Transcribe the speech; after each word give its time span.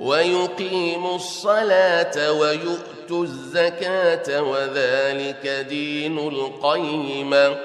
ويقيموا 0.00 1.16
الصلاة 1.16 2.32
ويؤتوا 2.32 3.24
الزكاة 3.24 4.42
وذلك 4.42 5.66
دين 5.68 6.18
القيمه 6.18 7.56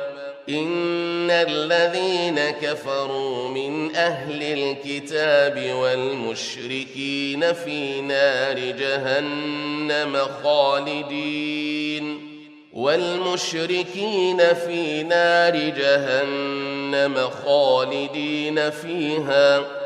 إن 0.49 1.31
الذين 1.31 2.39
كفروا 2.49 3.49
من 3.49 3.95
أهل 3.95 4.43
الكتاب 4.43 5.73
والمشركين 5.75 7.53
في 7.53 8.01
نار 8.01 8.59
جهنم 8.59 10.17
خالدين. 10.43 12.35
والمشركين 12.73 14.37
في 14.53 15.03
نار 15.03 15.55
جهنم 15.55 17.29
خالدين 17.45 18.69
فيها. 18.69 19.85